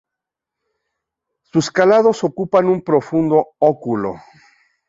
Sus 1.43 1.69
calados 1.69 2.23
ocupan 2.23 2.65
un 2.65 2.81
profundo 2.81 3.49
óculo. 3.59 4.15